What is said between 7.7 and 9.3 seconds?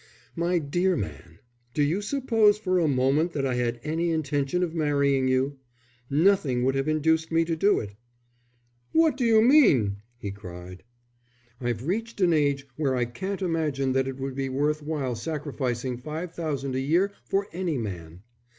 it." "What do